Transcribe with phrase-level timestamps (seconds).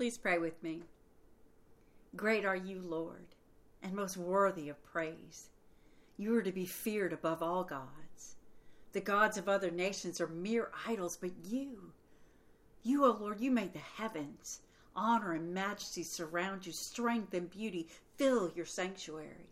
[0.00, 0.80] Please pray with me.
[2.16, 3.34] Great are you, Lord,
[3.82, 5.50] and most worthy of praise.
[6.16, 8.36] You are to be feared above all gods.
[8.92, 11.92] The gods of other nations are mere idols, but you,
[12.82, 14.60] you, O Lord, you made the heavens.
[14.96, 17.86] Honor and majesty surround you, strength and beauty
[18.16, 19.50] fill your sanctuary.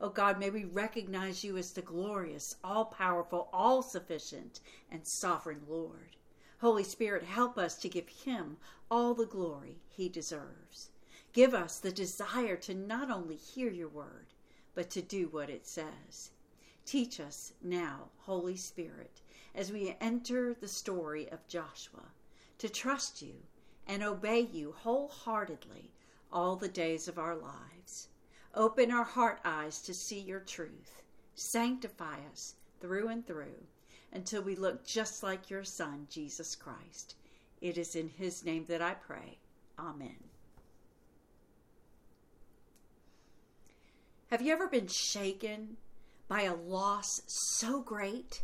[0.00, 4.60] O God, may we recognize you as the glorious, all powerful, all sufficient,
[4.92, 6.14] and sovereign Lord.
[6.62, 8.56] Holy Spirit, help us to give him
[8.88, 10.90] all the glory he deserves.
[11.32, 14.26] Give us the desire to not only hear your word,
[14.72, 16.30] but to do what it says.
[16.86, 19.22] Teach us now, Holy Spirit,
[19.56, 22.12] as we enter the story of Joshua,
[22.58, 23.42] to trust you
[23.88, 25.90] and obey you wholeheartedly
[26.32, 28.06] all the days of our lives.
[28.54, 31.02] Open our heart eyes to see your truth.
[31.34, 33.66] Sanctify us through and through
[34.12, 37.14] until we look just like your Son, Jesus Christ.
[37.60, 39.38] It is in his name that I pray.
[39.78, 40.16] Amen.
[44.30, 45.76] Have you ever been shaken
[46.28, 48.42] by a loss so great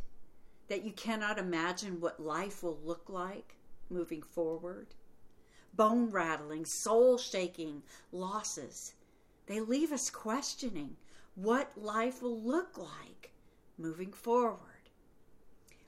[0.69, 3.55] that you cannot imagine what life will look like
[3.89, 4.89] moving forward?
[5.75, 8.95] Bone rattling, soul shaking losses
[9.49, 10.97] they leave us questioning
[11.35, 13.31] what life will look like
[13.79, 14.61] moving forward.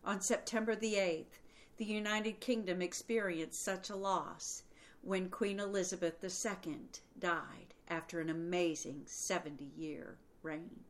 [0.03, 1.39] On September the 8th,
[1.77, 4.63] the United Kingdom experienced such a loss
[5.03, 6.79] when Queen Elizabeth II
[7.19, 10.85] died after an amazing 70 year reign.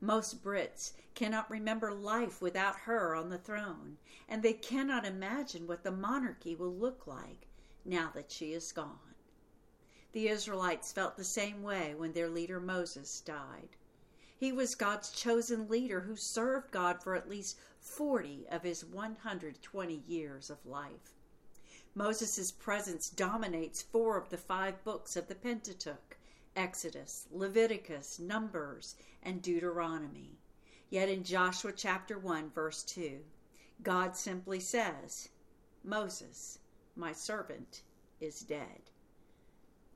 [0.00, 5.82] Most Brits cannot remember life without her on the throne, and they cannot imagine what
[5.82, 7.46] the monarchy will look like
[7.84, 9.14] now that she is gone.
[10.12, 13.76] The Israelites felt the same way when their leader Moses died.
[14.34, 20.02] He was God's chosen leader who served God for at least 40 of his 120
[20.06, 21.16] years of life.
[21.94, 26.16] Moses' presence dominates four of the five books of the Pentateuch
[26.54, 30.38] Exodus, Leviticus, Numbers, and Deuteronomy.
[30.88, 33.20] Yet in Joshua chapter 1, verse 2,
[33.82, 35.28] God simply says,
[35.82, 36.58] Moses,
[36.94, 37.82] my servant,
[38.20, 38.90] is dead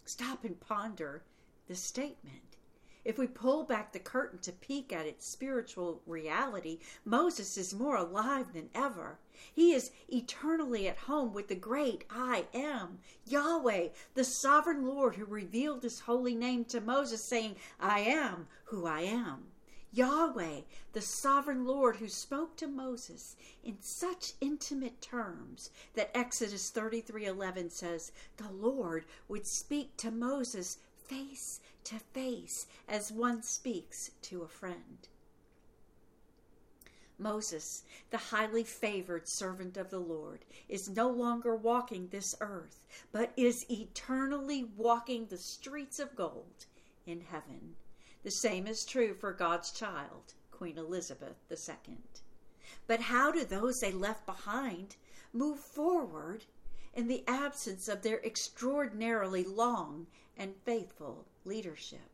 [0.04, 1.22] stop and ponder
[1.66, 2.56] the statement.
[3.04, 7.96] If we pull back the curtain to peek at its spiritual reality, Moses is more
[7.96, 9.18] alive than ever.
[9.52, 15.26] He is eternally at home with the great I am, Yahweh, the sovereign Lord who
[15.26, 19.48] revealed his holy name to Moses, saying, I am who I am.
[19.94, 27.70] Yahweh, the sovereign Lord who spoke to Moses in such intimate terms that Exodus 33:11
[27.70, 34.48] says, "The Lord would speak to Moses face to face as one speaks to a
[34.48, 35.08] friend."
[37.18, 43.32] Moses, the highly favored servant of the Lord, is no longer walking this earth, but
[43.36, 46.66] is eternally walking the streets of gold
[47.06, 47.76] in heaven.
[48.24, 51.98] The same is true for God's child, Queen Elizabeth II.
[52.86, 54.96] But how do those they left behind
[55.32, 56.44] move forward
[56.94, 62.10] in the absence of their extraordinarily long and faithful leadership?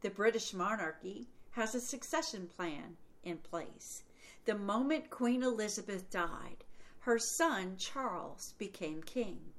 [0.00, 4.02] The British monarchy has a succession plan in place.
[4.44, 6.64] The moment Queen Elizabeth died,
[7.00, 9.52] her son Charles became king.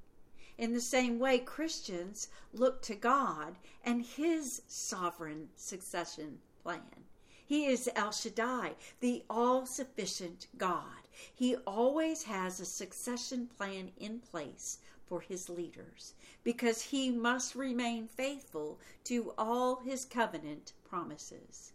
[0.57, 7.05] In the same way, Christians look to God and His sovereign succession plan.
[7.45, 11.07] He is El Shaddai, the all sufficient God.
[11.33, 16.13] He always has a succession plan in place for his leaders
[16.43, 21.73] because he must remain faithful to all his covenant promises.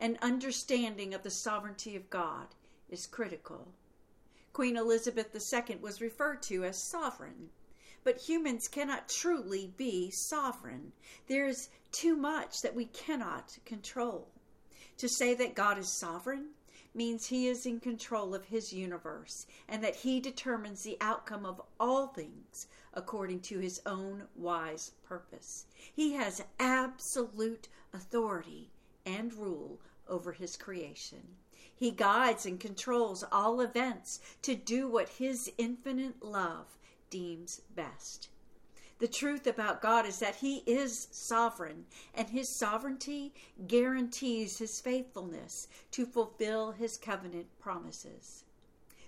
[0.00, 2.48] An understanding of the sovereignty of God
[2.88, 3.68] is critical.
[4.52, 7.50] Queen Elizabeth II was referred to as sovereign
[8.08, 10.92] but humans cannot truly be sovereign.
[11.26, 14.28] There's too much that we cannot control.
[14.96, 16.54] To say that God is sovereign
[16.94, 21.60] means he is in control of his universe and that he determines the outcome of
[21.78, 25.66] all things according to his own wise purpose.
[25.94, 28.70] He has absolute authority
[29.04, 31.36] and rule over his creation.
[31.74, 36.76] He guides and controls all events to do what his infinite love
[37.10, 38.28] deems best.
[38.98, 43.32] The truth about God is that He is sovereign, and His sovereignty
[43.68, 48.42] guarantees His faithfulness to fulfill His covenant promises.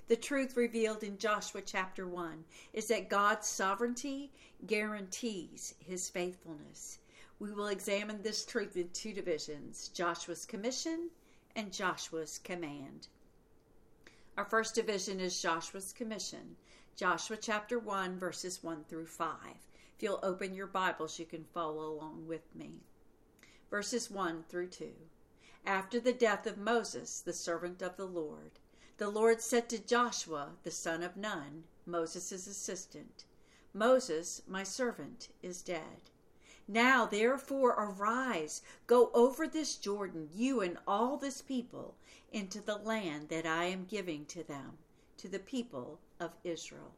[0.07, 4.31] The truth revealed in Joshua chapter 1 is that God's sovereignty
[4.65, 7.01] guarantees His faithfulness.
[7.41, 11.11] We will examine this truth in two divisions Joshua's commission
[11.57, 13.09] and Joshua's command.
[14.37, 16.57] Our first division is Joshua's commission.
[16.95, 19.29] Joshua chapter 1, verses 1 through 5.
[20.01, 22.81] If you'll open your Bibles, you can follow along with me.
[23.69, 24.95] Verses 1 through 2.
[25.67, 28.53] After the death of Moses, the servant of the Lord,
[28.97, 33.27] the Lord said to Joshua, the son of Nun, Moses' assistant,
[33.75, 36.09] Moses, my servant, is dead.
[36.67, 41.95] Now therefore arise, go over this Jordan, you and all this people,
[42.33, 44.79] into the land that I am giving to them,
[45.19, 46.95] to the people of Israel.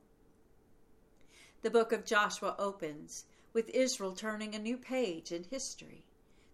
[1.63, 6.03] The book of Joshua opens with Israel turning a new page in history.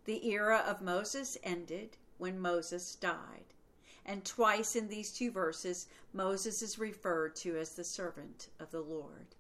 [0.04, 3.54] The era of Moses ended when Moses died.
[4.04, 8.82] And twice in these two verses, Moses is referred to as the servant of the
[8.82, 9.34] Lord.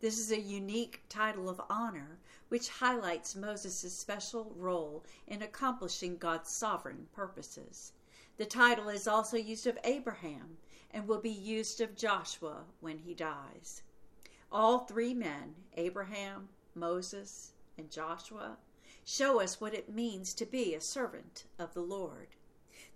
[0.00, 2.18] This is a unique title of honor
[2.50, 7.92] which highlights Moses' special role in accomplishing God's sovereign purposes.
[8.36, 10.58] The title is also used of Abraham
[10.90, 13.82] and will be used of Joshua when he dies.
[14.54, 18.56] All three men, Abraham, Moses, and Joshua,
[19.04, 22.28] show us what it means to be a servant of the Lord.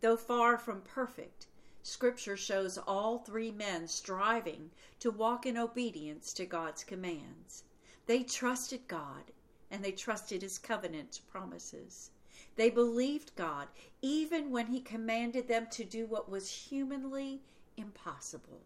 [0.01, 1.49] Though far from perfect,
[1.83, 4.71] Scripture shows all three men striving
[5.01, 7.65] to walk in obedience to God's commands.
[8.07, 9.33] They trusted God
[9.69, 12.13] and they trusted His covenant promises.
[12.55, 13.67] They believed God
[14.01, 17.43] even when He commanded them to do what was humanly
[17.77, 18.61] impossible.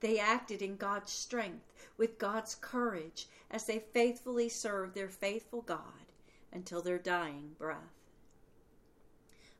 [0.00, 6.12] They acted in God's strength, with God's courage, as they faithfully served their faithful God
[6.52, 7.98] until their dying breath.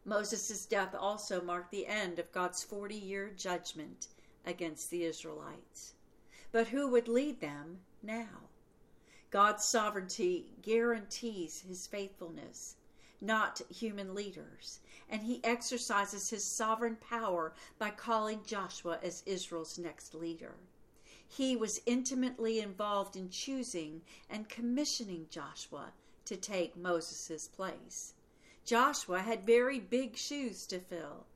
[0.05, 4.09] Moses' death also marked the end of God's 40 year judgment
[4.47, 5.95] against the Israelites.
[6.51, 8.49] But who would lead them now?
[9.31, 12.77] God's sovereignty guarantees his faithfulness,
[13.21, 20.15] not human leaders, and he exercises his sovereign power by calling Joshua as Israel's next
[20.15, 20.55] leader.
[21.27, 25.93] He was intimately involved in choosing and commissioning Joshua
[26.25, 28.15] to take Moses' place.
[28.65, 31.27] Joshua had very big shoes to fill.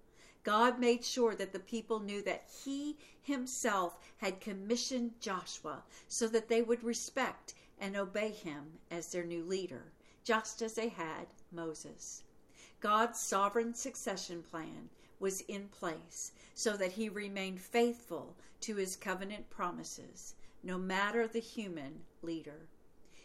[0.45, 6.49] God made sure that the people knew that he himself had commissioned Joshua so that
[6.49, 9.93] they would respect and obey him as their new leader,
[10.25, 12.23] just as they had Moses.
[12.83, 19.49] God's sovereign succession plan was in place so that he remained faithful to his covenant
[19.49, 22.69] promises, no matter the human leader.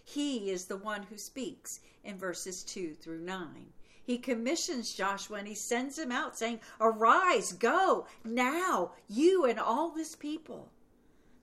[0.06, 3.74] He is the one who speaks in verses 2 through 9
[4.07, 9.89] he commissions Joshua and he sends him out saying, Arise, go now, you and all
[9.89, 10.71] this people.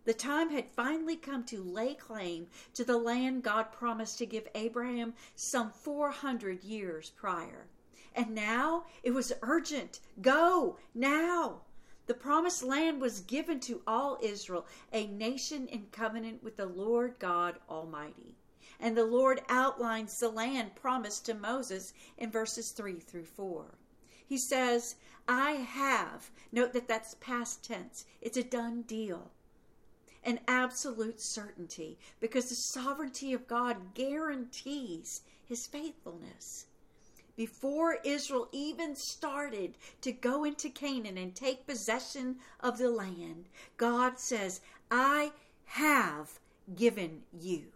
[0.05, 4.49] The time had finally come to lay claim to the land God promised to give
[4.55, 7.67] Abraham some 400 years prior.
[8.15, 10.01] And now it was urgent.
[10.21, 11.63] Go now.
[12.07, 17.19] The promised land was given to all Israel, a nation in covenant with the Lord
[17.19, 18.37] God Almighty.
[18.79, 23.79] And the Lord outlines the land promised to Moses in verses 3 through 4.
[24.27, 24.97] He says,
[25.27, 26.31] I have.
[26.53, 29.31] Note that that's past tense, it's a done deal.
[30.23, 36.67] An absolute certainty because the sovereignty of God guarantees his faithfulness.
[37.37, 44.21] Before Israel even started to go into Canaan and take possession of the land, God
[44.21, 44.61] says,
[44.91, 45.33] I
[45.65, 46.39] have
[46.77, 47.73] given you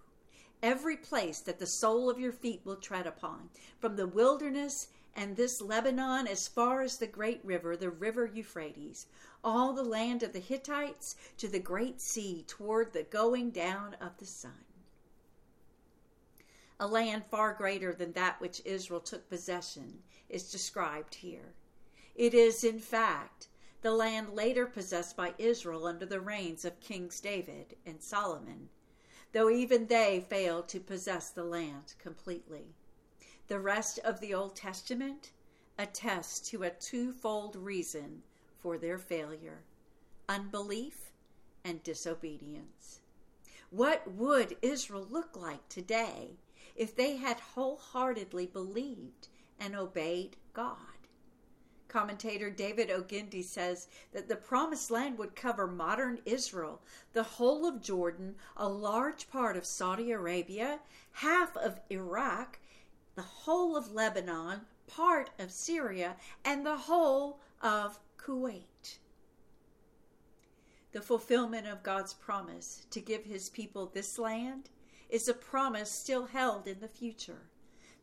[0.62, 3.48] every place that the sole of your feet will tread upon,
[3.80, 9.06] from the wilderness and this Lebanon as far as the great river, the river Euphrates,
[9.42, 14.16] all the land of the Hittites to the great sea toward the going down of
[14.18, 14.67] the sun.
[16.80, 21.54] A land far greater than that which Israel took possession is described here.
[22.14, 23.48] It is, in fact,
[23.82, 28.68] the land later possessed by Israel under the reigns of Kings David and Solomon
[29.32, 32.74] though even they failed to possess the land completely.
[33.48, 35.32] The rest of the Old Testament
[35.78, 38.22] attests to a twofold reason
[38.58, 39.62] for their failure
[40.30, 41.12] unbelief
[41.64, 43.00] and disobedience.
[43.70, 46.36] What would Israel look like today
[46.78, 50.76] if they had wholeheartedly believed and obeyed God?
[51.88, 56.80] Commentator David Ogindi says that the promised land would cover modern Israel,
[57.14, 60.80] the whole of Jordan, a large part of Saudi Arabia,
[61.12, 62.58] half of Iraq,
[63.16, 68.98] the whole of Lebanon, part of Syria, and the whole of Kuwait.
[70.92, 74.70] The fulfillment of God's promise to give his people this land
[75.08, 77.48] is a promise still held in the future.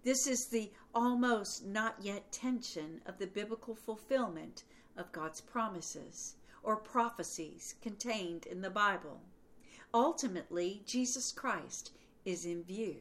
[0.04, 4.64] This is the almost not yet tension of the biblical fulfillment
[4.96, 9.22] of God's promises or prophecies contained in the Bible.
[9.94, 11.92] Ultimately, Jesus Christ
[12.26, 12.98] is in view.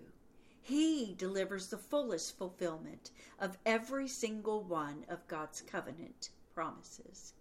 [0.61, 7.35] He delivers the fullest fulfillment of every single one of God's covenant promises.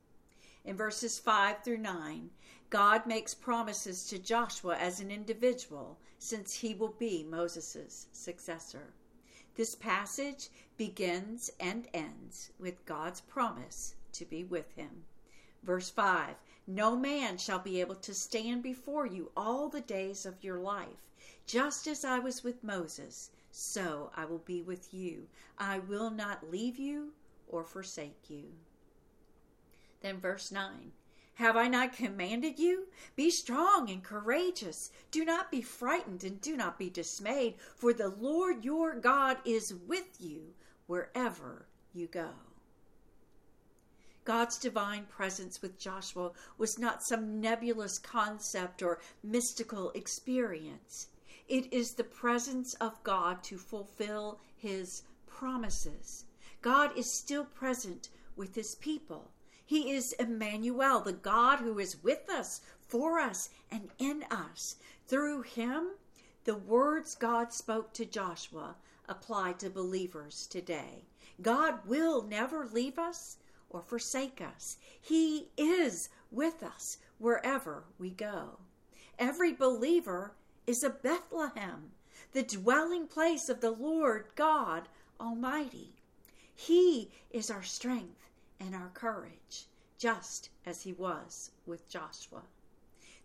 [0.65, 2.31] In verses 5 through 9,
[2.69, 8.93] God makes promises to Joshua as an individual since he will be Moses' successor.
[9.55, 15.03] This passage begins and ends with God's promise to be with him.
[15.63, 20.41] Verse 5 No man shall be able to stand before you all the days of
[20.41, 21.11] your life.
[21.45, 25.27] Just as I was with Moses, so I will be with you.
[25.57, 27.11] I will not leave you
[27.49, 28.53] or forsake you.
[29.99, 30.93] Then, verse 9
[31.35, 32.87] Have I not commanded you?
[33.15, 34.91] Be strong and courageous.
[35.09, 39.73] Do not be frightened and do not be dismayed, for the Lord your God is
[39.73, 40.53] with you
[40.85, 42.29] wherever you go.
[44.25, 51.07] God's divine presence with Joshua was not some nebulous concept or mystical experience.
[51.47, 56.25] It is the presence of God to fulfill his promises.
[56.61, 59.31] God is still present with his people.
[59.73, 64.75] He is Emmanuel, the God who is with us, for us, and in us.
[65.07, 65.93] Through him,
[66.43, 68.75] the words God spoke to Joshua
[69.09, 71.05] apply to believers today.
[71.41, 73.37] God will never leave us
[73.67, 74.77] or forsake us.
[75.01, 78.59] He is with us wherever we go.
[79.17, 80.35] Every believer
[80.67, 81.93] is a Bethlehem,
[82.31, 84.87] the dwelling place of the Lord God
[85.19, 85.95] Almighty.
[86.53, 88.23] He is our strength
[88.65, 89.67] and our courage,
[89.97, 92.43] just as he was with Joshua.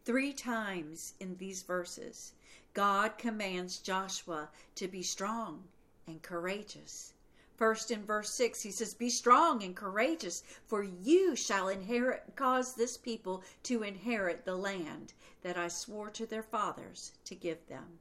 [0.05, 2.33] Three times in these verses,
[2.75, 5.69] God commands Joshua to be strong
[6.07, 7.13] and courageous.
[7.57, 12.75] First in verse 6, he says, Be strong and courageous, for you shall inherit, cause
[12.75, 17.99] this people to inherit the land that I swore to their fathers to give them.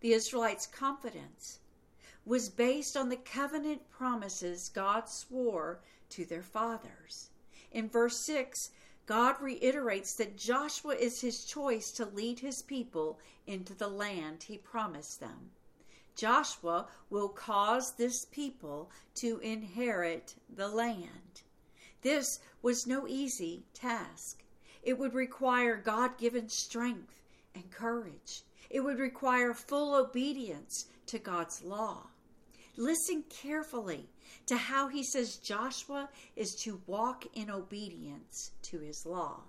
[0.00, 1.58] The Israelites' confidence
[2.28, 5.80] was based on the covenant promises God swore
[6.10, 7.30] to their fathers.
[7.72, 8.70] In verse 6,
[9.06, 14.58] God reiterates that Joshua is his choice to lead his people into the land he
[14.58, 15.52] promised them.
[16.14, 21.40] Joshua will cause this people to inherit the land.
[22.02, 24.42] This was no easy task.
[24.82, 27.22] It would require God given strength
[27.54, 28.42] and courage.
[28.68, 32.08] It would require full obedience to God's law.
[32.78, 34.08] Listen carefully
[34.46, 39.40] to how he says Joshua is to walk in obedience to his law.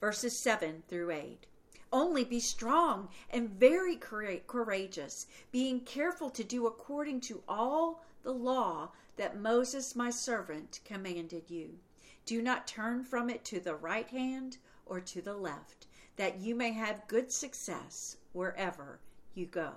[0.00, 1.46] Verses 7 through 8.
[1.92, 8.90] Only be strong and very courageous, being careful to do according to all the law
[9.14, 11.78] that Moses my servant commanded you.
[12.26, 16.56] Do not turn from it to the right hand or to the left, that you
[16.56, 18.98] may have good success wherever
[19.32, 19.74] you go.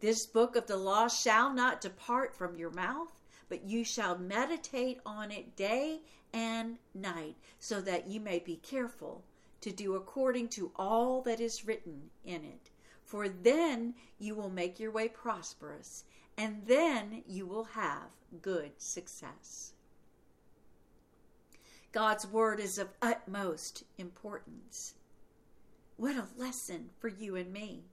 [0.00, 5.00] This book of the law shall not depart from your mouth, but you shall meditate
[5.04, 6.02] on it day
[6.32, 9.24] and night, so that you may be careful
[9.60, 12.70] to do according to all that is written in it.
[13.04, 16.04] For then you will make your way prosperous,
[16.36, 18.10] and then you will have
[18.42, 19.72] good success.
[21.90, 24.94] God's word is of utmost importance.
[25.96, 27.84] What a lesson for you and me.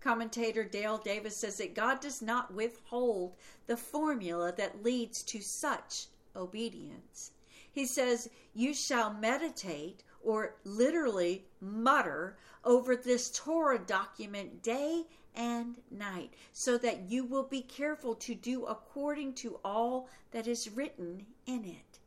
[0.00, 3.34] Commentator Dale Davis says that God does not withhold
[3.66, 7.32] the formula that leads to such obedience.
[7.72, 16.32] He says, You shall meditate or literally mutter over this Torah document day and night,
[16.52, 21.64] so that you will be careful to do according to all that is written in
[21.64, 21.98] it.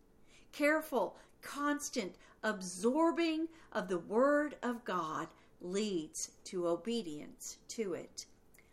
[0.51, 5.27] Careful, constant absorbing of the Word of God
[5.61, 8.25] leads to obedience to it.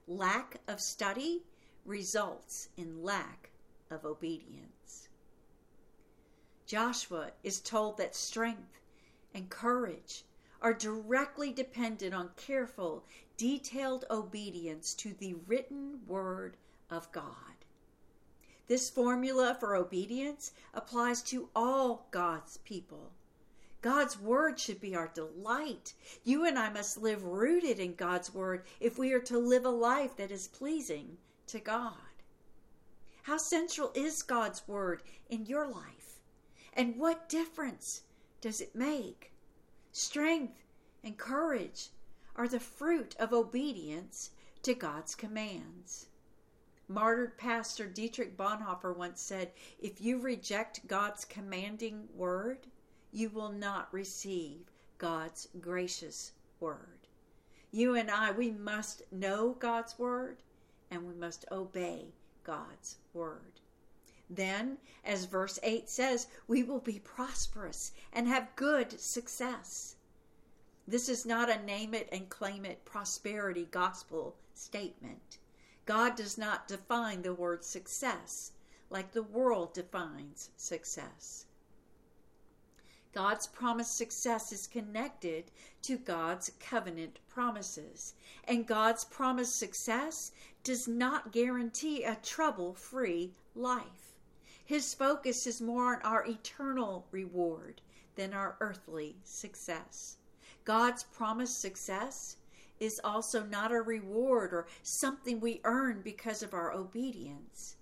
[0.07, 1.43] Lack of study
[1.85, 3.51] results in lack
[3.91, 5.09] of obedience.
[6.67, 8.81] Joshua is told that strength
[9.35, 10.25] and courage
[10.61, 13.05] are directly dependent on careful,
[13.37, 16.57] detailed obedience to the written word
[16.91, 17.25] of God.
[18.67, 23.13] This formula for obedience applies to all God's people.
[23.87, 25.95] God's word should be our delight.
[26.25, 29.71] You and I must live rooted in God's word if we are to live a
[29.71, 31.93] life that is pleasing to God.
[33.23, 36.19] How central is God's word in your life?
[36.73, 38.03] And what difference
[38.41, 39.31] does it make?
[39.93, 40.65] Strength
[41.05, 41.91] and courage
[42.35, 44.31] are the fruit of obedience
[44.63, 46.07] to God's commands.
[46.89, 52.67] Martyred pastor Dietrich Bonhoeffer once said, If you reject God's commanding word,
[53.13, 57.07] you will not receive God's gracious word.
[57.71, 60.43] You and I, we must know God's word
[60.91, 63.61] and we must obey God's word.
[64.31, 69.97] Then, as verse 8 says, we will be prosperous and have good success.
[70.89, 75.39] This is not a name it and claim it prosperity gospel statement.
[75.85, 78.53] God does not define the word success
[78.91, 81.46] like the world defines success.
[83.17, 88.13] God's promised success is connected to God's covenant promises,
[88.45, 90.33] and God's promised success
[90.63, 94.13] does not guarantee a trouble free life.
[94.63, 97.81] His focus is more on our eternal reward
[98.17, 100.19] than our earthly success.
[100.67, 102.37] God's promised success
[102.79, 107.77] is also not a reward or something we earn because of our obedience.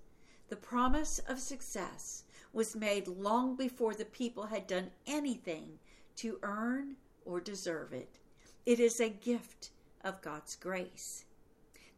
[0.48, 2.22] The promise of success
[2.54, 5.78] was made long before the people had done anything
[6.16, 8.18] to earn or deserve it.
[8.64, 9.70] It is a gift
[10.04, 11.24] of God's grace.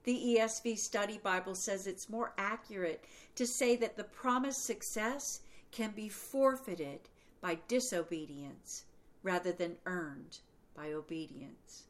[0.04, 5.40] The ESV Study Bible says it's more accurate to say that the promised success
[5.72, 7.00] can be forfeited
[7.40, 8.84] by disobedience
[9.22, 10.38] rather than earned
[10.74, 11.84] by obedience.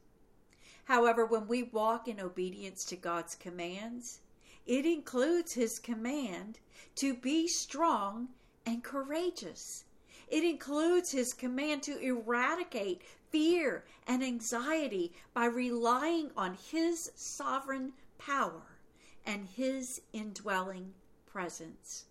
[0.85, 4.19] However, when we walk in obedience to God's commands,
[4.65, 6.59] it includes His command
[6.95, 8.29] to be strong
[8.67, 9.85] and courageous.
[10.27, 18.77] It includes His command to eradicate fear and anxiety by relying on His sovereign power
[19.25, 20.93] and His indwelling
[21.25, 22.05] presence.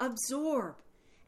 [0.00, 0.74] Absorb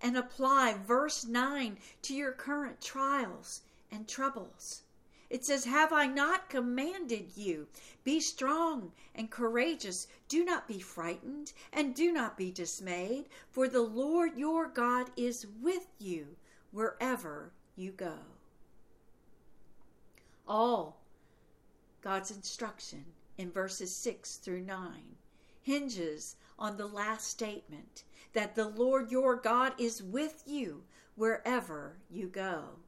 [0.03, 4.83] and apply verse 9 to your current trials and troubles.
[5.29, 7.67] It says, Have I not commanded you?
[8.05, 10.07] Be strong and courageous.
[10.29, 15.47] Do not be frightened and do not be dismayed, for the Lord your God is
[15.61, 16.37] with you
[16.71, 18.19] wherever you go.
[20.47, 21.01] All
[22.03, 23.05] God's instruction
[23.37, 25.17] in verses 6 through 9
[25.63, 30.85] hinges on the last statement that the Lord your God is with you
[31.17, 32.79] wherever you go.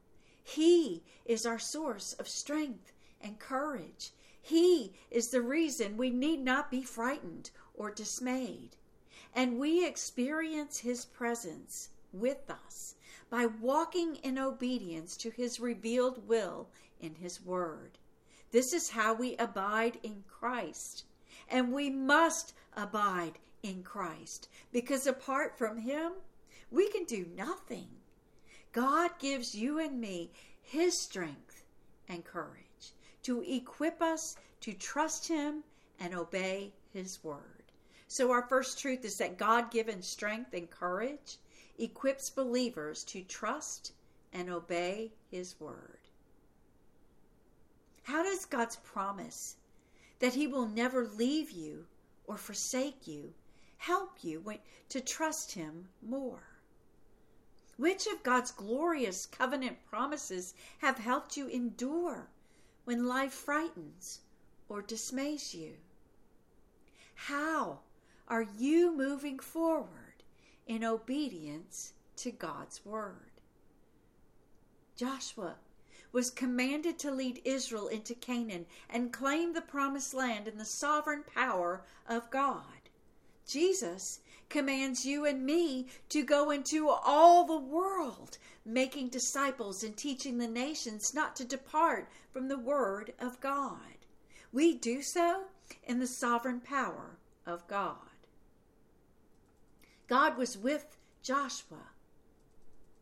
[0.49, 4.13] He is our source of strength and courage.
[4.41, 8.75] He is the reason we need not be frightened or dismayed.
[9.35, 12.95] And we experience His presence with us
[13.29, 17.99] by walking in obedience to His revealed will in His Word.
[18.49, 21.03] This is how we abide in Christ.
[21.47, 26.13] And we must abide in Christ because apart from Him,
[26.71, 27.89] we can do nothing.
[28.71, 31.65] God gives you and me His strength
[32.07, 35.63] and courage to equip us to trust Him
[35.99, 37.71] and obey His word.
[38.07, 41.37] So, our first truth is that God given strength and courage
[41.77, 43.93] equips believers to trust
[44.33, 45.99] and obey His word.
[48.03, 49.55] How does God's promise
[50.19, 51.85] that He will never leave you
[52.25, 53.33] or forsake you
[53.77, 54.43] help you
[54.89, 56.48] to trust Him more?
[57.79, 62.27] Which of God's glorious covenant promises have helped you endure
[62.83, 64.19] when life frightens
[64.67, 65.77] or dismays you?
[67.15, 67.79] How
[68.27, 70.23] are you moving forward
[70.67, 73.31] in obedience to God's word?
[74.97, 75.55] Joshua
[76.11, 81.23] was commanded to lead Israel into Canaan and claim the promised land in the sovereign
[81.23, 82.78] power of God.
[83.49, 90.37] Jesus commands you and me to go into all the world, making disciples and teaching
[90.37, 94.05] the nations not to depart from the Word of God.
[94.51, 95.45] We do so
[95.83, 97.95] in the sovereign power of God.
[100.07, 101.89] God was with Joshua.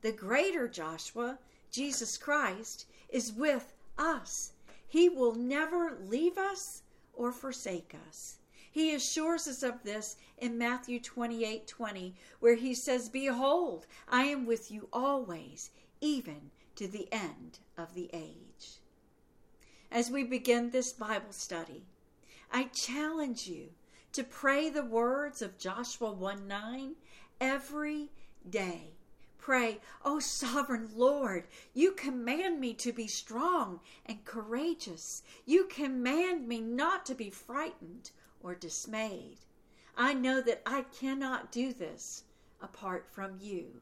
[0.01, 1.39] The greater Joshua,
[1.71, 4.53] Jesus Christ, is with us.
[4.87, 6.83] He will never leave us
[7.13, 8.36] or forsake us.
[8.77, 14.45] He assures us of this in Matthew 28 20, where he says, Behold, I am
[14.45, 18.77] with you always, even to the end of the age.
[19.91, 21.87] As we begin this Bible study,
[22.51, 23.69] I challenge you
[24.11, 26.95] to pray the words of Joshua 1 9
[27.41, 28.11] every
[28.47, 28.91] day.
[29.39, 35.23] Pray, O sovereign Lord, you command me to be strong and courageous.
[35.47, 38.11] You command me not to be frightened
[38.47, 39.39] or dismayed.
[39.97, 42.23] I know that I cannot do this
[42.61, 43.81] apart from you.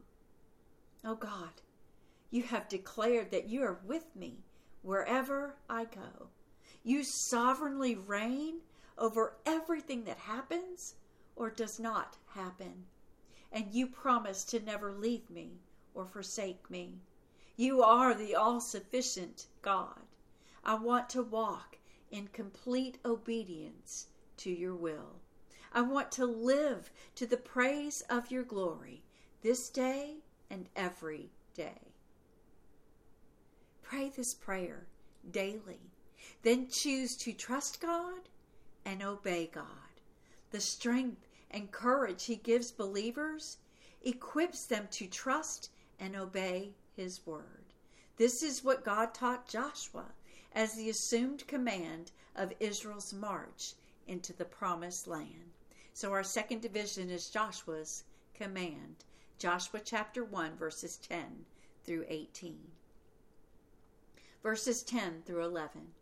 [1.04, 1.62] Oh God,
[2.32, 4.40] you have declared that you are with me
[4.82, 6.30] wherever I go.
[6.84, 8.62] You sovereignly reign
[8.98, 10.96] over everything that happens
[11.36, 12.86] or does not happen.
[13.52, 15.60] And you promise to never leave me
[15.94, 17.02] or forsake me.
[17.56, 20.02] You are the all sufficient God.
[20.64, 21.78] I want to walk
[22.10, 25.22] in complete obedience to your will.
[25.72, 29.04] I want to live to the praise of your glory
[29.42, 30.16] this day
[30.50, 31.94] and every day.
[33.82, 34.88] Pray this prayer
[35.30, 35.92] daily.
[36.44, 38.30] Then choose to trust God
[38.86, 39.66] and obey God.
[40.52, 43.58] The strength and courage He gives believers
[44.04, 45.70] equips them to trust
[46.00, 47.74] and obey His word.
[48.18, 50.06] This is what God taught Joshua
[50.54, 53.74] as the assumed command of Israel's march
[54.08, 55.52] into the promised land.
[55.94, 59.04] So, our second division is Joshua's command.
[59.38, 61.46] Joshua chapter 1, verses 10
[61.84, 62.60] through 18.
[64.44, 65.94] Verses 10 through 11.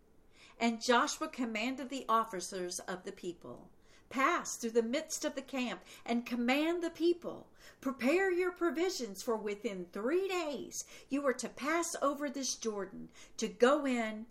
[0.59, 3.69] And Joshua commanded the officers of the people
[4.13, 7.47] Pass through the midst of the camp and command the people.
[7.81, 13.47] Prepare your provisions, for within three days you are to pass over this Jordan to
[13.47, 14.27] go in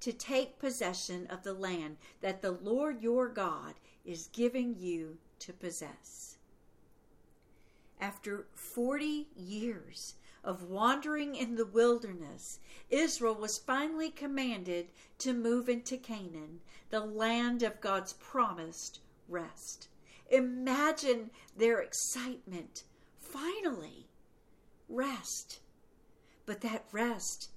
[0.00, 5.52] to take possession of the land that the Lord your God is giving you to
[5.52, 6.38] possess.
[8.00, 15.96] After 40 years of wandering in the wilderness, Israel was finally commanded to move into
[15.96, 19.88] Canaan, the land of God's promised rest.
[20.30, 22.84] Imagine their excitement.
[23.18, 24.06] Finally,
[24.88, 25.60] rest.
[26.46, 27.50] But that rest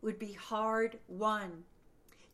[0.00, 1.64] would be hard won.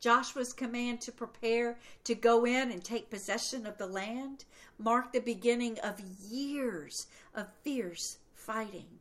[0.04, 4.44] Joshua's command to prepare to go in and take possession of the land
[4.76, 8.98] marked the beginning of years of fierce fighting.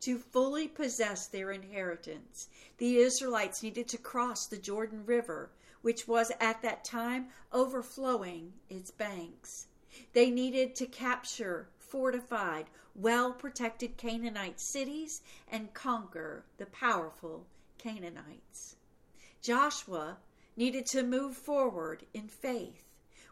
[0.00, 6.30] To fully possess their inheritance, the Israelites needed to cross the Jordan River, which was
[6.38, 9.68] at that time overflowing its banks.
[10.12, 17.46] They needed to capture fortified, well protected Canaanite cities and conquer the powerful
[17.78, 18.76] Canaanites.
[19.42, 20.18] Joshua
[20.56, 22.84] needed to move forward in faith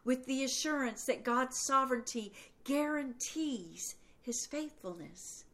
[0.05, 2.33] with the assurance that God's sovereignty
[2.65, 3.97] guarantees
[4.29, 5.47] his faithfulness.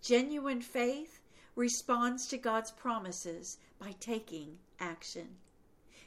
[0.00, 1.18] Genuine faith
[1.56, 5.38] responds to God's promises by taking action.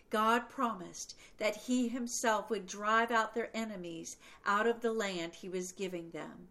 [0.10, 5.50] God promised that He Himself would drive out their enemies out of the land He
[5.50, 6.48] was giving them.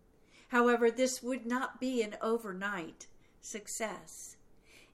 [0.48, 3.06] However, this would not be an overnight
[3.40, 4.33] success.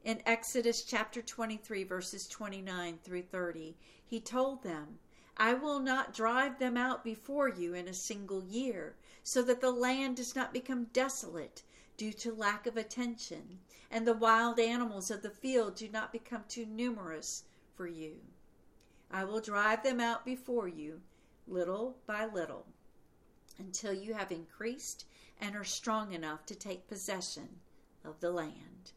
[0.03, 4.99] In Exodus chapter 23, verses 29 through 30, He told them,
[5.37, 9.71] I will not drive them out before you in a single year, so that the
[9.71, 11.63] land does not become desolate
[11.99, 13.61] due to lack of attention,
[13.91, 18.23] and the wild animals of the field do not become too numerous for you.
[19.11, 21.03] I will drive them out before you,
[21.47, 22.65] little by little,
[23.59, 25.05] until you have increased
[25.39, 27.61] and are strong enough to take possession
[28.03, 28.93] of the land.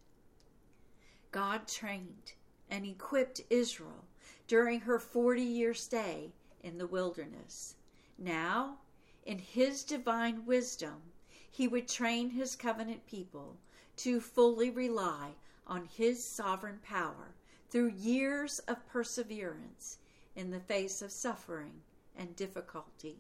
[1.34, 2.34] God trained
[2.70, 4.06] and equipped Israel
[4.48, 7.76] during her 40 year stay in the wilderness.
[8.20, 8.78] Now,
[9.26, 11.02] in his divine wisdom,
[11.50, 13.58] he would train his covenant people
[13.98, 15.32] to fully rely
[15.66, 17.34] on his sovereign power
[17.68, 19.98] through years of perseverance
[20.36, 21.82] in the face of suffering
[22.16, 23.18] and difficulty.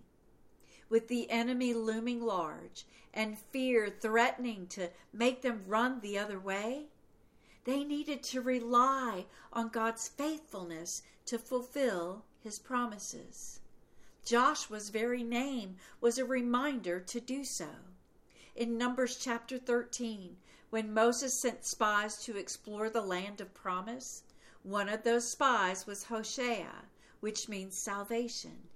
[0.88, 6.89] With the enemy looming large and fear threatening to make them run the other way,
[7.65, 13.60] they needed to rely on God's faithfulness to fulfill his promises.
[14.26, 17.69] Joshua's very name was a reminder to do so
[18.56, 20.38] in Numbers chapter 13,
[20.69, 24.21] when Moses sent spies to explore the land of promise,
[24.62, 26.67] one of those spies was Hoshea,
[27.19, 28.67] which means salvation.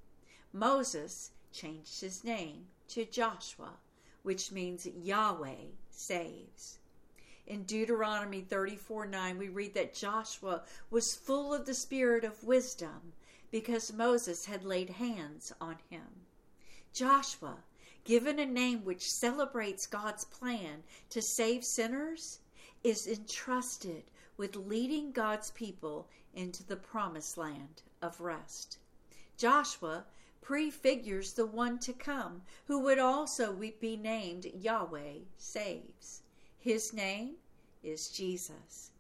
[0.52, 3.78] Moses changed his name to Joshua,
[4.24, 6.80] which means Yahweh saves.
[7.48, 13.14] In Deuteronomy 34 9, we read that Joshua was full of the spirit of wisdom
[13.50, 16.26] because Moses had laid hands on him.
[16.94, 17.64] Joshua
[18.08, 22.40] given a name which celebrates God's plan to save sinners,
[22.82, 24.04] is entrusted
[24.38, 28.78] with leading God's people into the promised land of rest.
[29.36, 30.06] Joshua
[30.42, 36.22] prefigures the one to come who would also be named Yahweh saves.
[36.68, 37.36] His name
[37.82, 38.92] is Jesus.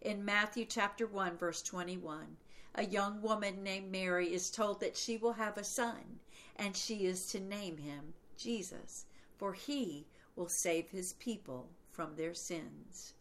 [0.00, 2.36] In Matthew chapter 1 verse 21,
[2.74, 6.18] a young woman named Mary is told that she will have a son
[6.56, 9.04] and she is to name him Jesus,
[9.38, 13.12] for he will save his people from their sins.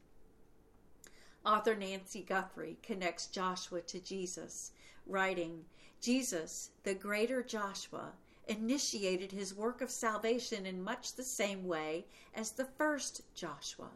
[1.45, 4.71] Author Nancy Guthrie connects Joshua to Jesus,
[5.06, 5.65] writing
[6.01, 8.13] Jesus, the greater Joshua,
[8.47, 13.89] initiated his work of salvation in much the same way as the first Joshua.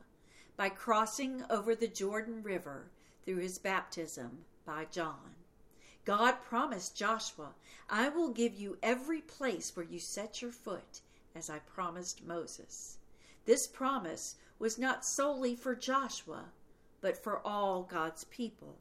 [0.57, 2.89] by crossing over the Jordan River
[3.23, 5.35] through his baptism by John.
[6.03, 7.53] God promised Joshua,
[7.89, 11.01] I will give you every place where you set your foot,
[11.35, 12.97] as I promised Moses.
[13.45, 16.45] This promise was not solely for Joshua,
[17.01, 18.77] but for all God's people.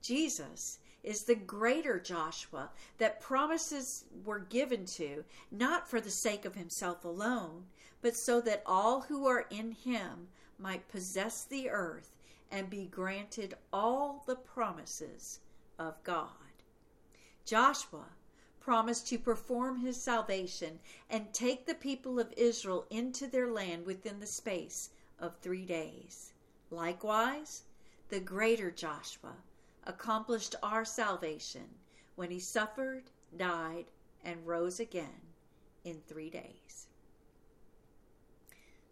[0.00, 6.54] Jesus is the greater Joshua that promises were given to, not for the sake of
[6.54, 7.64] himself alone,
[8.00, 12.10] but so that all who are in him might possess the earth
[12.50, 15.40] and be granted all the promises
[15.78, 16.28] of God.
[17.44, 18.06] Joshua
[18.60, 20.78] promised to perform his salvation
[21.10, 26.32] and take the people of Israel into their land within the space of three days.
[26.70, 27.64] Likewise,
[28.08, 29.34] the greater Joshua
[29.84, 31.68] accomplished our salvation
[32.14, 33.04] when he suffered,
[33.36, 33.86] died,
[34.24, 35.20] and rose again
[35.84, 36.86] in three days.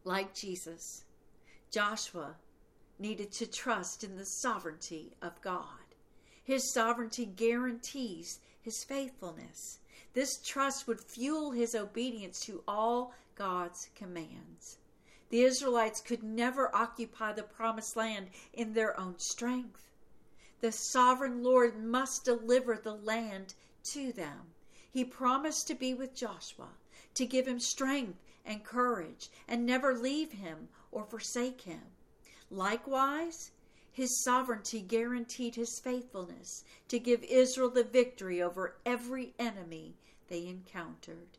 [0.04, 1.04] Like Jesus,
[1.70, 2.36] Joshua
[2.98, 5.64] needed to trust in the sovereignty of God.
[6.42, 9.78] His sovereignty guarantees his faithfulness.
[10.12, 14.78] This trust would fuel his obedience to all God's commands.
[15.28, 19.89] The Israelites could never occupy the promised land in their own strength.
[20.60, 24.52] The sovereign Lord must deliver the land to them.
[24.90, 26.68] He promised to be with Joshua,
[27.14, 31.82] to give him strength and courage, and never leave him or forsake him.
[32.50, 33.52] Likewise,
[33.92, 39.94] his sovereignty guaranteed his faithfulness to give Israel the victory over every enemy
[40.28, 41.38] they encountered.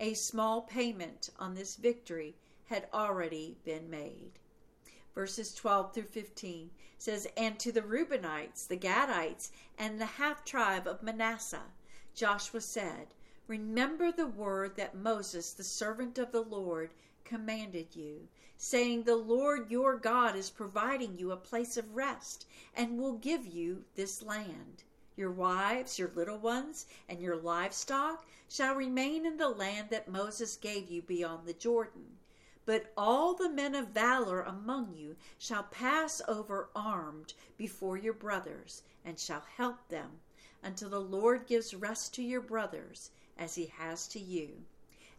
[0.00, 2.34] A small payment on this victory
[2.66, 4.38] had already been made.
[5.14, 10.86] Verses 12 through 15 says, And to the Reubenites, the Gadites, and the half tribe
[10.86, 11.72] of Manasseh,
[12.14, 13.14] Joshua said,
[13.46, 16.90] Remember the word that Moses, the servant of the Lord,
[17.24, 22.98] commanded you, saying, The Lord your God is providing you a place of rest and
[22.98, 24.82] will give you this land.
[25.16, 30.56] Your wives, your little ones, and your livestock shall remain in the land that Moses
[30.56, 32.18] gave you beyond the Jordan.
[32.66, 38.82] But all the men of valor among you shall pass over armed before your brothers,
[39.04, 40.20] and shall help them,
[40.62, 44.64] until the Lord gives rest to your brothers, as he has to you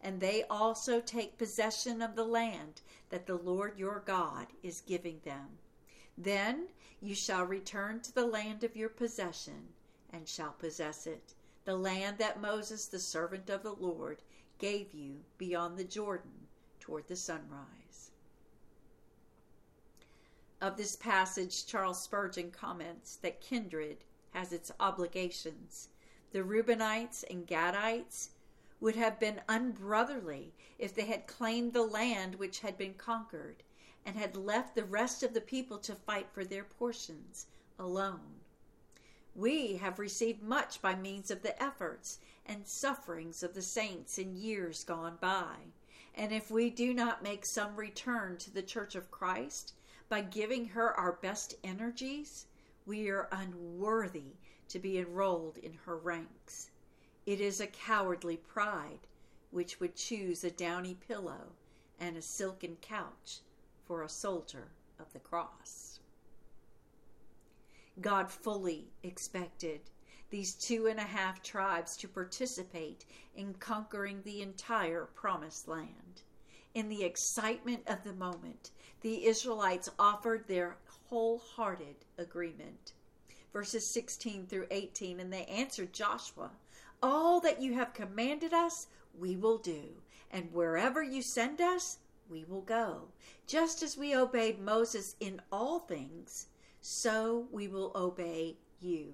[0.05, 2.79] and they also take possession of the land
[3.09, 5.57] that the Lord your God is giving them.
[6.15, 6.67] Then
[7.01, 9.69] you shall return to the land of your possession
[10.13, 11.33] and shall possess it,
[11.65, 14.21] the land that Moses, the servant of the Lord,
[14.59, 16.44] gave you beyond the Jordan
[16.85, 18.11] toward the sunrise.
[20.61, 23.97] Of this passage, Charles Spurgeon comments that kindred
[24.31, 25.89] has its obligations.
[26.31, 28.29] The Reubenites and Gadites
[28.79, 33.63] would have been unbrotherly if they had claimed the land which had been conquered
[34.05, 37.47] and had left the rest of the people to fight for their portions
[37.79, 38.41] alone.
[39.35, 44.35] We have received much by means of the efforts and sufferings of the saints in
[44.35, 45.55] years gone by.
[46.15, 49.73] And if we do not make some return to the Church of Christ
[50.07, 52.45] by giving her our best energies,
[52.85, 54.37] we are unworthy
[54.69, 56.71] to be enrolled in her ranks.
[57.25, 59.07] It is a cowardly pride
[59.51, 61.51] which would choose a downy pillow
[61.99, 63.39] and a silken couch
[63.85, 65.99] for a soldier of the cross.
[67.99, 69.81] God fully expected
[70.29, 76.21] these two and a half tribes to participate in conquering the entire promised land.
[76.73, 80.77] In the excitement of the moment, the Israelites offered their
[81.09, 82.93] wholehearted agreement.
[83.53, 86.51] Verses 16 through 18, and they answered Joshua
[87.03, 92.43] all that you have commanded us, we will do, and wherever you send us, we
[92.45, 93.09] will go.
[93.45, 96.47] Just as we obeyed Moses in all things,
[96.81, 99.13] so we will obey you.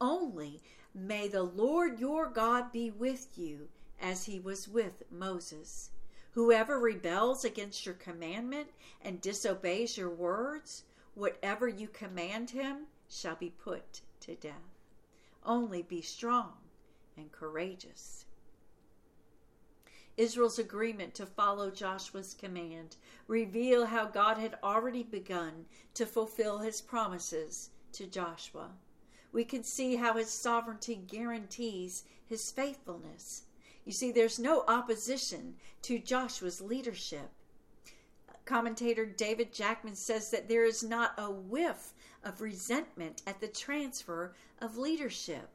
[0.00, 0.62] Only
[0.94, 3.68] may the Lord your God be with you
[4.00, 5.90] as he was with Moses.
[6.32, 8.68] Whoever rebels against your commandment
[9.02, 10.84] and disobeys your words,
[11.14, 14.78] whatever you command him shall be put to death.
[15.44, 16.52] Only be strong
[17.16, 18.26] and courageous.
[20.16, 26.80] Israel's agreement to follow Joshua's command reveal how God had already begun to fulfill his
[26.80, 28.70] promises to Joshua.
[29.32, 33.42] We can see how his sovereignty guarantees his faithfulness.
[33.84, 37.30] You see, there's no opposition to Joshua's leadership.
[38.44, 41.92] Commentator David Jackman says that there is not a whiff
[42.24, 45.50] of resentment at the transfer of leadership.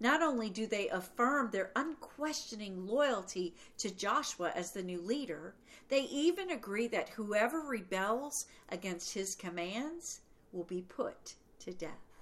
[0.00, 5.54] Not only do they affirm their unquestioning loyalty to Joshua as the new leader,
[5.88, 10.20] they even agree that whoever rebels against his commands
[10.52, 12.13] will be put to death.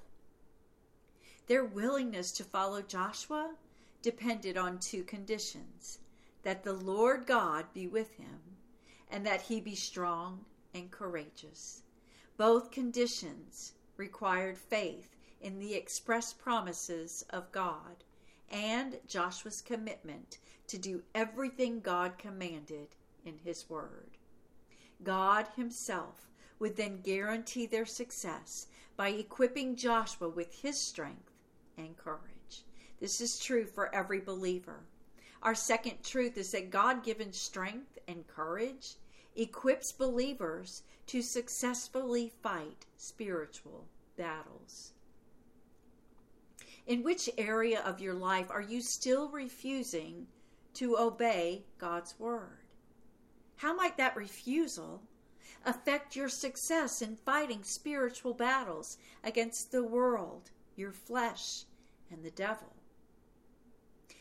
[1.46, 3.57] Their willingness to follow Joshua
[4.00, 5.98] depended on two conditions
[6.42, 8.40] that the Lord God be with him,
[9.11, 11.83] and that he be strong and courageous.
[12.37, 18.05] Both conditions required faith in the express promises of God
[18.50, 22.88] and Joshua's commitment to do everything God commanded
[23.24, 24.18] in His Word.
[25.02, 26.28] God Himself
[26.59, 31.31] would then guarantee their success by equipping Joshua with His strength
[31.76, 32.64] and courage.
[33.00, 34.80] This is true for every believer.
[35.42, 38.94] Our second truth is that God given strength and courage
[39.35, 44.92] equips believers to successfully fight spiritual battles.
[46.87, 50.26] In which area of your life are you still refusing
[50.74, 52.58] to obey God's word?
[53.56, 55.02] How might that refusal
[55.64, 61.64] affect your success in fighting spiritual battles against the world, your flesh,
[62.11, 62.72] and the devil?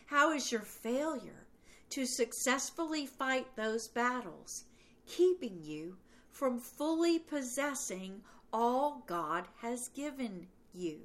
[0.06, 1.48] How is your failure
[1.90, 4.66] to successfully fight those battles
[5.06, 5.98] keeping you
[6.32, 11.00] from fully possessing all God has given you?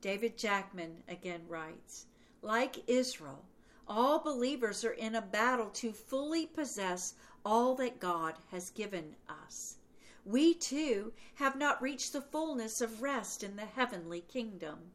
[0.00, 2.06] David Jackman again writes
[2.42, 3.44] Like Israel,
[3.88, 7.14] all believers are in a battle to fully possess
[7.44, 9.76] all that God has given us.
[10.26, 14.90] We too have not reached the fullness of rest in the heavenly kingdom,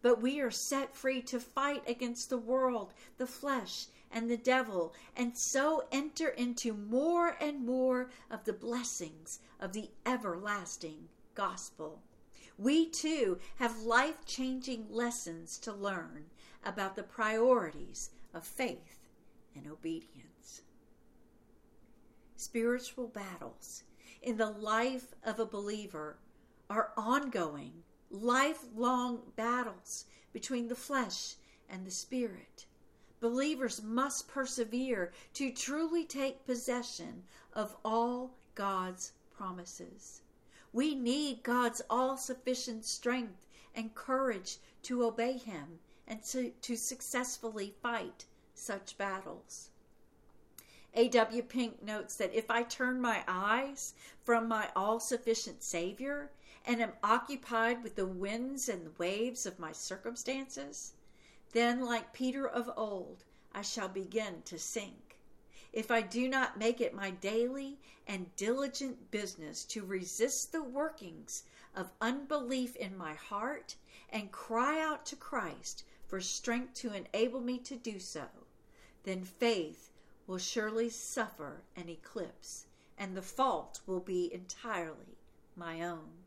[0.00, 4.94] but we are set free to fight against the world, the flesh, and the devil,
[5.14, 12.00] and so enter into more and more of the blessings of the everlasting gospel
[12.58, 16.26] we too have life changing lessons to learn
[16.64, 19.08] about the priorities of faith
[19.54, 20.62] and obedience.
[22.36, 23.82] Spiritual battles
[24.26, 26.18] in the life of a believer
[26.68, 31.36] are ongoing, lifelong battles between the flesh
[31.70, 32.66] and the spirit.
[33.20, 40.22] Believers must persevere to truly take possession of all God's promises.
[40.72, 47.76] We need God's all sufficient strength and courage to obey Him and to, to successfully
[47.80, 49.70] fight such battles.
[50.96, 51.42] A.W.
[51.42, 56.30] Pink notes that if I turn my eyes from my all sufficient Savior
[56.64, 60.94] and am occupied with the winds and the waves of my circumstances,
[61.52, 65.06] then, like Peter of old, I shall begin to sink
[65.76, 71.44] if I do not make it my daily and diligent business to resist the workings
[71.74, 73.76] of unbelief in my heart
[74.08, 78.24] and cry out to Christ for strength to enable me to do so,
[79.02, 79.90] then faith
[80.26, 82.66] will surely suffer an eclipse,
[82.98, 85.18] and the fault will be entirely
[85.54, 86.24] my own.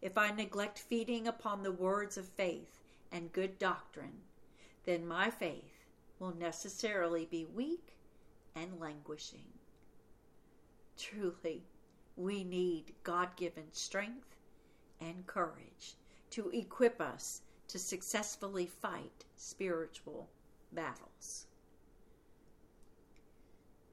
[0.00, 4.22] If I neglect feeding upon the words of faith and good doctrine,
[4.84, 5.86] then my faith
[6.18, 7.96] will necessarily be weak
[8.54, 9.46] and languishing.
[10.96, 11.64] Truly,
[12.16, 14.36] we need God given strength
[15.00, 15.96] and courage
[16.30, 20.28] to equip us to successfully fight spiritual
[20.72, 21.46] battles.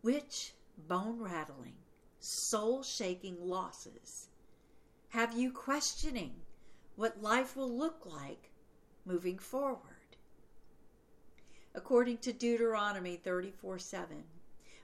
[0.01, 1.75] Which bone rattling,
[2.19, 4.29] soul shaking losses
[5.09, 6.35] have you questioning
[6.95, 8.51] what life will look like
[9.05, 10.15] moving forward?
[11.73, 14.23] According to Deuteronomy 34 7,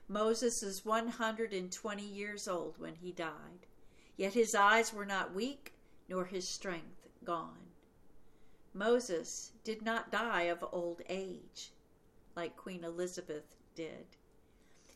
[0.08, 3.66] Moses is 120 years old when he died,
[4.16, 5.72] yet his eyes were not weak,
[6.08, 7.70] nor his strength gone.
[8.74, 11.72] Moses did not die of old age,
[12.34, 14.06] like Queen Elizabeth did.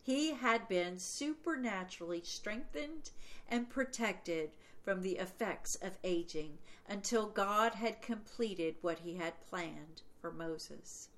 [0.03, 3.11] He had been supernaturally strengthened
[3.49, 4.51] and protected
[4.83, 6.59] from the effects of aging
[6.89, 11.09] until God had completed what he had planned for Moses.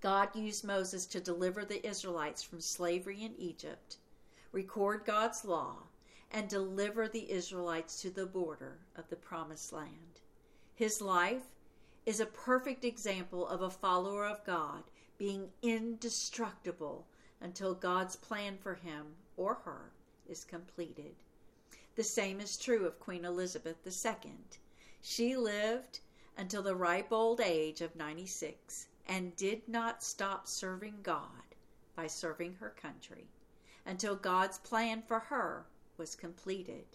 [0.00, 3.98] God used Moses to deliver the Israelites from slavery in Egypt,
[4.52, 5.84] record God's law,
[6.30, 10.20] and deliver the Israelites to the border of the promised land.
[10.74, 11.46] His life
[12.04, 14.82] is a perfect example of a follower of God
[15.16, 17.06] being indestructible
[17.44, 19.04] until God's plan for him
[19.36, 19.92] or her
[20.26, 21.14] is completed.
[21.94, 24.32] The same is true of Queen Elizabeth II.
[25.02, 26.00] She lived
[26.38, 31.54] until the ripe old age of 96 and did not stop serving God
[31.94, 33.26] by serving her country
[33.84, 35.66] until God's plan for her
[35.98, 36.86] was completed.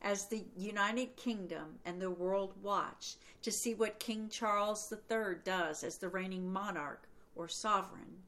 [0.00, 5.82] as the United Kingdom and the world watch to see what King Charles III does
[5.82, 8.22] as the reigning monarch or sovereign,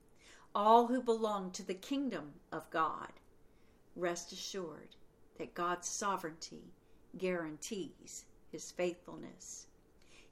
[0.55, 3.13] all who belong to the kingdom of God,
[3.97, 4.97] rest assured
[5.39, 6.73] that God's sovereignty
[7.17, 9.67] guarantees his faithfulness.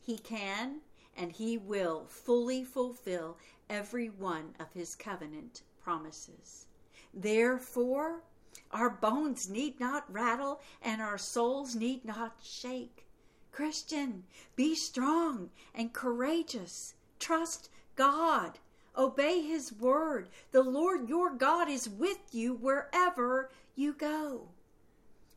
[0.00, 0.80] He can
[1.16, 3.36] and he will fully fulfill
[3.68, 6.66] every one of his covenant promises.
[7.12, 8.22] Therefore,
[8.70, 13.06] our bones need not rattle and our souls need not shake.
[13.50, 16.94] Christian, be strong and courageous.
[17.18, 18.58] Trust God.
[18.98, 20.28] Obey His word.
[20.50, 24.48] The Lord your God is with you wherever you go.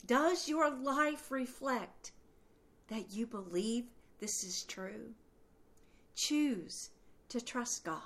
[0.03, 2.12] Does your life reflect
[2.88, 3.86] that you believe
[4.20, 5.14] this is true?
[6.16, 6.89] Choose
[7.30, 8.01] to trust God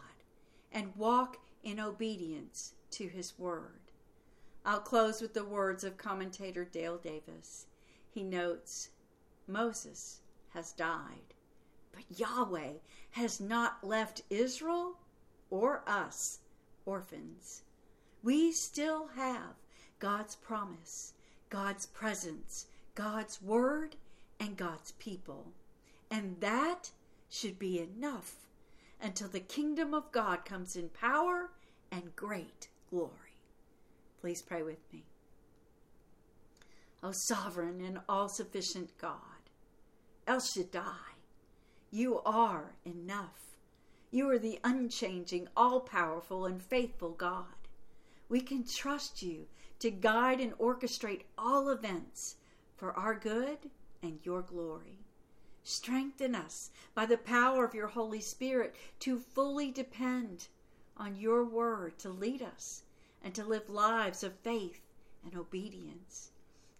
[0.74, 3.80] and walk in obedience to His word.
[4.66, 7.68] I'll close with the words of commentator Dale Davis.
[8.10, 8.90] He notes
[9.48, 11.34] Moses has died,
[11.94, 12.74] but Yahweh
[13.12, 14.98] has not left Israel
[15.50, 16.40] or us
[16.86, 17.64] orphans.
[18.24, 19.56] We still have
[20.00, 21.14] God's promise,
[21.50, 23.96] God's presence, God's word,
[24.40, 25.52] and God's people.
[26.10, 26.92] And that
[27.30, 28.48] should be enough
[29.02, 31.50] until the kingdom of God comes in power
[31.92, 33.12] and great glory.
[34.22, 35.04] Please pray with me.
[37.04, 39.20] O sovereign and all sufficient God,
[40.26, 41.14] El Shaddai,
[41.92, 43.55] you are enough.
[44.12, 47.56] You are the unchanging, all powerful, and faithful God.
[48.30, 49.48] We can trust you
[49.80, 52.36] to guide and orchestrate all events
[52.76, 53.70] for our good
[54.02, 55.00] and your glory.
[55.64, 60.48] Strengthen us by the power of your Holy Spirit to fully depend
[60.98, 62.84] on your word to lead us
[63.24, 64.82] and to live lives of faith
[65.24, 66.30] and obedience.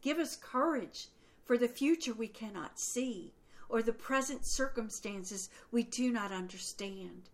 [0.02, 1.08] Give us courage
[1.44, 3.34] for the future we cannot see
[3.70, 7.30] or the present circumstances we do not understand.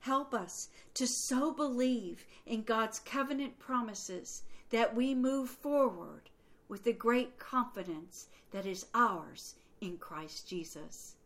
[0.00, 6.30] Help us to so believe in God's covenant promises that we move forward
[6.68, 11.16] with the great confidence that is ours in Christ Jesus.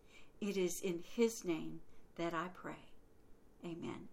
[0.40, 1.80] It is in His name
[2.16, 2.84] that I pray.
[3.64, 4.08] Amen.